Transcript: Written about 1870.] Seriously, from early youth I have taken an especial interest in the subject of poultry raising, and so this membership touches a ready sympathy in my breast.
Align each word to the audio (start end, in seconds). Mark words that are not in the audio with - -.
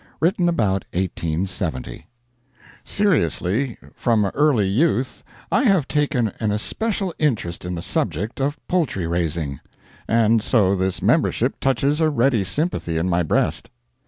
Written 0.19 0.49
about 0.49 0.83
1870.] 0.95 2.07
Seriously, 2.83 3.77
from 3.93 4.25
early 4.25 4.67
youth 4.67 5.23
I 5.51 5.65
have 5.65 5.87
taken 5.87 6.33
an 6.39 6.51
especial 6.51 7.13
interest 7.19 7.65
in 7.65 7.75
the 7.75 7.83
subject 7.83 8.39
of 8.41 8.57
poultry 8.67 9.05
raising, 9.05 9.59
and 10.07 10.41
so 10.41 10.75
this 10.75 11.03
membership 11.03 11.59
touches 11.59 12.01
a 12.01 12.09
ready 12.09 12.43
sympathy 12.43 12.97
in 12.97 13.09
my 13.11 13.21
breast. 13.21 13.69